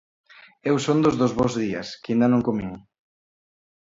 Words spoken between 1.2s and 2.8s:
dos bos días, que aínda non comín.